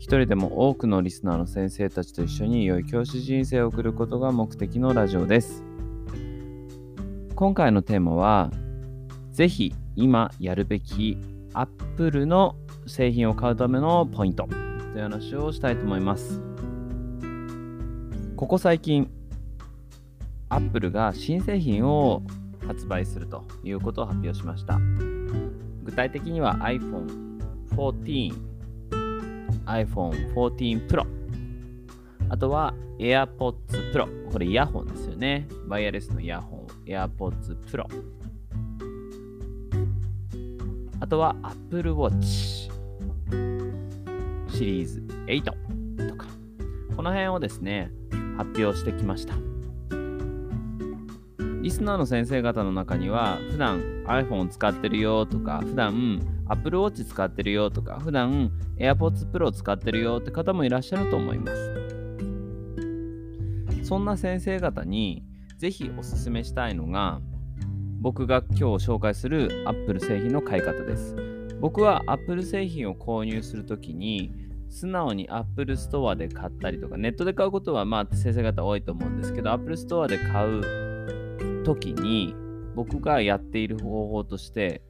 [0.00, 5.62] 一人でも多くのリスナーの先生たちと一緒に良い教師人生を送ることが目的のラジオです。
[7.34, 8.50] 今回のテーマは、
[9.30, 11.18] ぜひ今やるべき
[11.52, 14.48] Apple の製品を買うためのポイント
[14.94, 16.40] という話をしたいと思います。
[18.36, 19.10] ここ最近、
[20.48, 22.22] Apple が新製品を
[22.66, 24.80] 発売するということを発表しました。
[25.84, 27.38] 具体的には iPhone
[27.76, 28.49] 14
[29.70, 31.06] iPhone 14 Pro
[32.28, 35.48] あとは AirPods Pro これイヤホンですよね。
[35.66, 37.86] ワイヤレスのイヤホン AirPods Pro
[41.00, 42.70] あとは Apple Watch
[44.48, 45.44] シリーズ8
[46.08, 46.26] とか。
[46.94, 47.90] この辺をですね
[48.36, 49.34] 発表してきました。
[51.62, 61.70] リスナーの先生方の中には普段 iPhone を使ってるよとか普段 Apple Watch 使ってるよとか普段 AirPods Pro 使ってるよって方もいらっしゃると思います。
[63.84, 65.24] そんな先生方に
[65.58, 67.20] ぜひおすすめしたいのが
[68.00, 71.14] 僕が今日紹介する Apple 製品の買い方です。
[71.60, 74.32] 僕は Apple 製品を購入するときに
[74.70, 82.34] 素直に Apple Store で買ったりとかネットで買うことはまあ先生方多いと思うんですけど Apple Store で買う時に
[82.74, 84.82] 僕がやっている方法として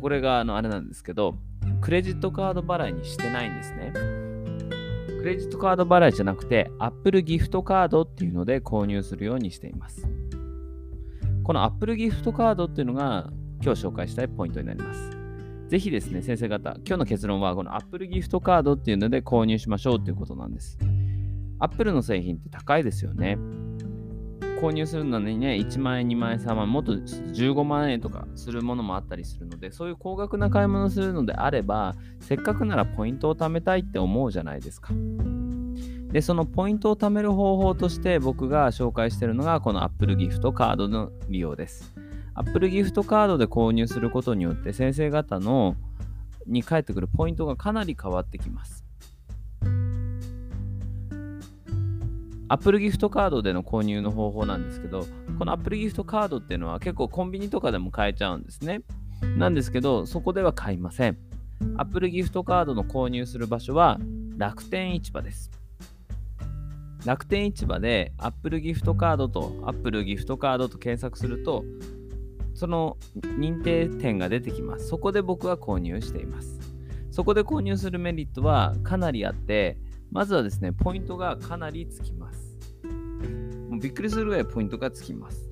[0.00, 1.36] これがあのあれなんですけど
[1.80, 3.92] クレジットカード払いにしてないんですね。
[3.92, 10.08] クレジットカード払いじゃなくて Apple ギフトカードっていうので購入するようにしています。
[11.44, 13.30] この Apple ギフトカードっていうのが
[13.62, 15.10] 今日紹介したいポイントになります。
[15.68, 20.78] ぜひですね先生方今日の結論はこの Apple ギフトカードっていうので購入しましょうっていうことなんです。
[21.58, 23.38] Apple の製品って高いですよね。
[24.60, 34.92] 購入するのにね、1万円、2万円、3万円、もっと15万円とかするものもあったりするので、そういう高額な買い物をするのであれば、せっかくならポイントを貯めたいって思うじゃないですか。
[36.12, 41.94] で、そのポイントを貯める方法として僕が紹介しているのが、この Apple ギフトカードの利用です。
[42.34, 45.76] Apple ギフトカードで購入することによって、先生方の
[46.46, 48.84] に返ってくるポイントがかなり変わってきます。
[52.52, 55.06] Apple ギフトカードでの購入の方法なんですけど、
[55.38, 58.82] この Apple ギフトカードっていうのは結構コンビニとかでも買えちゃうんですね。
[59.36, 61.16] なんですけど、そこでは買いません。
[61.76, 64.00] Apple ギフトカードの購入する場所は
[64.36, 65.52] 楽天市場です。
[67.06, 71.64] 楽天市場で Apple ギフトカードと Apple ギフトカードと検索すると、
[72.54, 72.96] その
[73.38, 74.88] 認定店が出てきます。
[74.88, 76.58] そこで僕は購入しています。
[77.12, 79.78] そこで購入するメリットはかなりあって、
[80.10, 82.56] まずはですね、ポイントがかなりつきます。
[83.68, 85.48] もうびっくりするぐらいポイントがつきます。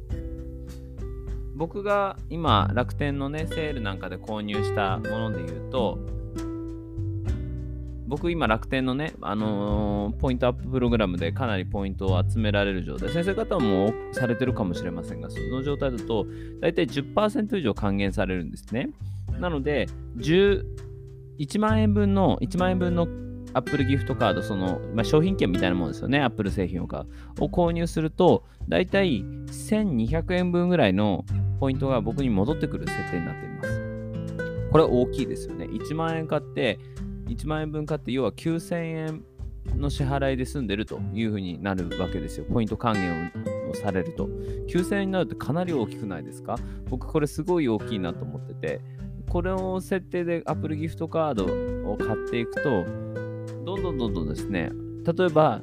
[1.55, 5.99] 僕が今、楽天のね、セールなんかで購入したもので言うと、
[8.09, 16.27] 僕今楽天のね、あのーポイントアッププログラムでかなりポイントを集められる状態、先生方もされてるかもしれませんが、その状態だと、
[16.61, 18.91] だいたい10%以上還元されるんですね。
[19.39, 19.87] なので、
[20.17, 23.07] 1万円分の、1万円分の
[23.54, 27.44] アップルギフトカード、その、まあ、商品券みたいなものですよね、アップル製品を買う。
[27.44, 31.25] を購入すると、だいたい1200円分ぐらいの
[31.59, 34.69] ポイントが僕に戻ってくる設定になっています。
[34.70, 35.64] これ大きいですよね。
[35.66, 36.78] 1万円買って、
[37.26, 39.25] 1万円分買って、要は9000円
[39.76, 42.47] の支払いで済んでるというふうになるわけですよ。
[42.50, 43.32] ポイント還元
[43.70, 44.28] をされると。
[44.69, 46.56] 9000円になるとかなり大きくないですか？
[46.88, 48.80] 僕これすごい大きいなと思ってて、
[49.28, 51.44] これを設定で Apple ギフトカード
[51.91, 52.86] を買っていくと、
[53.68, 54.72] どんどんどんどんですね、
[55.04, 55.60] 例えば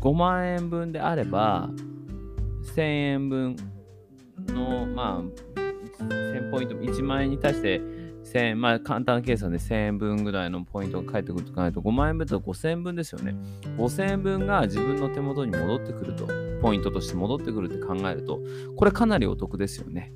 [0.00, 1.68] 5万円分であれば、
[2.76, 3.56] 1000円分
[4.46, 7.80] の、まあ、1000ポイント、1万円に対して
[8.22, 13.34] 1000、まあ簡単な計算で1000円分ぐらいのポイントが返ってくると考えると、5万円分だと5000円分ですよね。
[13.78, 16.28] 5000円分が自分の手元に戻ってくると、
[16.62, 18.38] ポイントとして戻ってくるって考えると、
[18.76, 20.12] これかなりお得ですよね。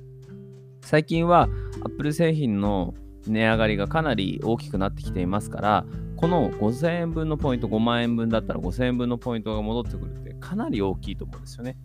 [0.79, 1.49] 最近は
[1.83, 2.93] Apple 製品の
[3.27, 5.85] 値上がりがかなり大きくなってきていますから、
[6.23, 11.75] この5000円分のポイント、5万円分だったら5000円分のポイントが戻ってくるってかなり大きいと思うんですよね。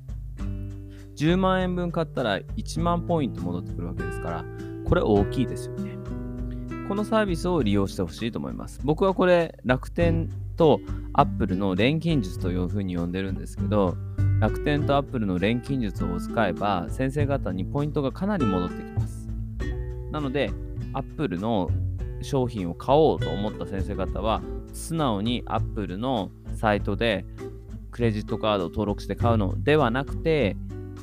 [1.17, 4.44] 10万円分買ったら1万ポイント戻ってくるわけですから、
[4.85, 5.99] これ大きいですよね。
[6.87, 8.79] このサービスを利用してほしいと思います。
[8.85, 10.79] 僕はこれ楽天と
[11.14, 13.96] Apple の錬金術というふうに呼んでるんですけど、
[14.38, 19.29] 楽天と Apple の錬金術を使えば、先生方にポイントがかなり戻ってきます。
[20.12, 20.52] なので、
[20.93, 21.70] Apple の
[22.22, 24.42] 商品を買おうと思った先生方は、
[24.72, 27.24] 素直に Apple のサイトで
[27.90, 30.56] クレジットカードを登録して買うのではなくて、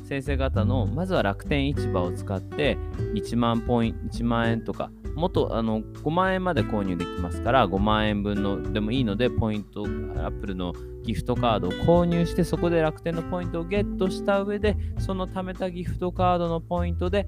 [0.05, 2.77] 先生方のまずは楽天市場を使って
[3.15, 10.73] 1万ポイント1万円とかもっとあの5万円まで購入できますから5万円分のでもいいのでポイントアップルの
[11.03, 17.27] ギフトカードを購入してそこで楽天のポイントをゲットした上でその貯めたギフトカードのポイントで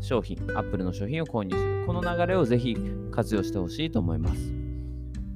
[0.00, 2.76] 商品アップルの商品を購入するこの流れをぜひ
[3.10, 4.52] 活用してほしいと思います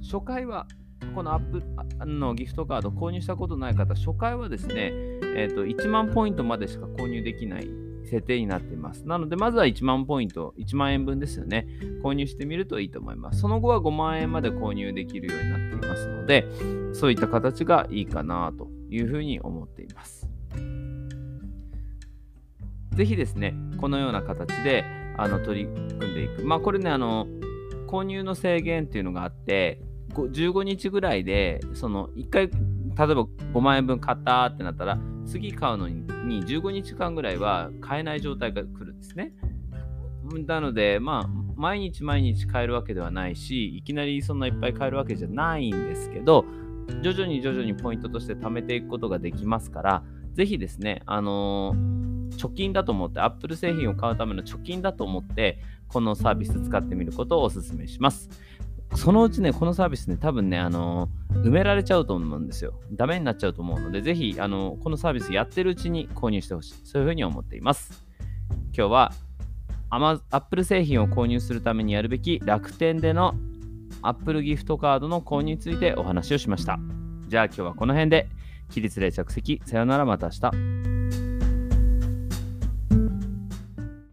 [0.03, 0.67] 初回は
[1.15, 1.63] このアップ
[2.07, 4.93] のギフトカード購入したことない方、初回はですね、
[5.37, 7.69] えーと、1万ポイントまでしか購入できない
[8.05, 9.07] 設定になっています。
[9.07, 11.67] なので、まずは1万ポイント、1万円分ですよね、
[12.03, 13.41] 購入してみるといいと思います。
[13.41, 16.47] その後は5万円まで購入できるようになっていますので、
[16.93, 20.20] そういった形がいいかなというふうに思っています。
[22.95, 24.85] ぜひですね、このような形で
[25.17, 26.45] あの取り組んでいく。
[26.45, 27.27] まあ、これね、あの、
[27.87, 29.81] 購入の制限っていうのがあって、
[30.15, 32.53] 15日ぐらいで、その1回、例え
[32.97, 36.05] ば5万円分買ったってなったら、次買うのに
[36.45, 39.33] 15日間ぐらいは買えない状態が来るんですね。
[40.47, 46.45] なので、まあ、毎日毎日買えるわけではないし、いきなりそんないっぱい買えるわけじゃないんですけど、
[47.03, 50.03] 徐々に徐々にポイントとして貯めていくことができますから、
[50.35, 58.31] ぜひですね、あのー、貯金だと思って、Apple 製品を買うための貯金だと思って、このサービス使ってみることをお勧めします。
[58.95, 62.75] そのうちね、このサービスね、多分ね、あの埋められちゃうと思うんですよ。
[62.93, 66.75] ダメになっちゃうと思うので、ぜひ、あのこのサービスやってるうちに購入してほしい。
[66.85, 68.05] そういうふうに思っています。
[68.77, 69.13] 今日は、
[70.31, 73.35] Apple 製品を購入するためにやるべき楽天での
[74.03, 76.79] Apple ギフトカードの購入についてお話をしました。
[77.29, 78.29] じゃあ今日はこの辺で、
[78.71, 80.80] 起立例着席、さよならまた明日。